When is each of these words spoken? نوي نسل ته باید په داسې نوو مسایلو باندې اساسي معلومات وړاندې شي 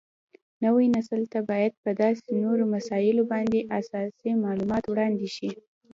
نوي 0.63 0.85
نسل 0.95 1.21
ته 1.33 1.39
باید 1.49 1.73
په 1.83 1.89
داسې 2.01 2.27
نوو 2.41 2.63
مسایلو 2.75 3.23
باندې 3.31 3.59
اساسي 3.79 4.29
معلومات 4.45 4.83
وړاندې 4.87 5.27
شي 5.35 5.51